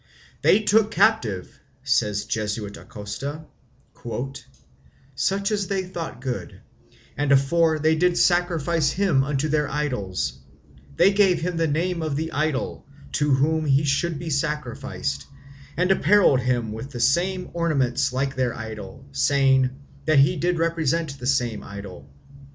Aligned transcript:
"They 0.41 0.61
took 0.63 0.85
a 0.85 0.89
captive," 0.95 1.59
says 1.83 2.23
the 2.23 2.29
Jesuit 2.31 2.75
Acosta, 2.75 3.45
"such 5.13 5.51
as 5.51 5.67
they 5.67 5.83
thought 5.83 6.21
good; 6.21 6.61
and 7.15 7.31
afore 7.31 7.77
they 7.77 7.93
did 7.93 8.17
sacrifice 8.17 8.89
him 8.89 9.23
unto 9.23 9.47
their 9.47 9.69
idols, 9.69 10.39
they 10.97 11.13
gave 11.13 11.41
him 11.41 11.55
the 11.57 11.67
name 11.67 12.01
of 12.01 12.15
the 12.15 12.31
idol, 12.31 12.87
to 13.11 13.31
whom 13.31 13.65
he 13.67 13.83
should 13.83 14.17
be 14.17 14.31
sacrificed, 14.31 15.27
and 15.77 15.91
apparelled 15.91 16.39
him 16.39 16.71
with 16.71 16.89
the 16.89 16.99
same 16.99 17.51
ornaments 17.53 18.11
like 18.11 18.33
their 18.35 18.55
idol, 18.57 19.05
saying, 19.11 19.69
that 20.05 20.17
he 20.17 20.35
did 20.35 20.57
represent 20.57 21.19
the 21.19 21.27
same 21.27 21.61
idol. 21.63 22.09